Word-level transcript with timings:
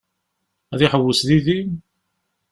Ad 0.73 0.79
iḥewwes 0.85 1.21
yid-i? 1.27 1.59